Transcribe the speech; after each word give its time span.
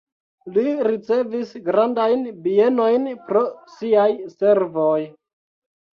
Li 0.53 0.61
ricevis 0.87 1.51
grandajn 1.67 2.25
bienojn 2.47 3.07
pro 3.29 3.45
siaj 3.77 4.11
servoj. 4.41 4.99